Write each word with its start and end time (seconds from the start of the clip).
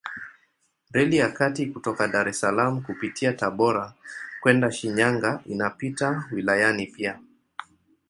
Reli 0.93 1.17
ya 1.17 1.31
kati 1.33 1.65
kutoka 1.65 2.07
Dar 2.07 2.27
es 2.31 2.39
Salaam 2.39 2.81
kupitia 2.83 3.33
Tabora 3.33 3.93
kwenda 4.41 4.71
Shinyanga 4.71 5.41
inapita 5.45 6.29
wilayani 6.31 6.85
pia. 6.87 7.19